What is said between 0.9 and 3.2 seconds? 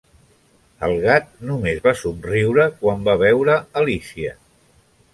gat només va somriure quan va